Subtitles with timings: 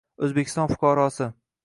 [0.27, 1.29] O’zbekiston fuqarosi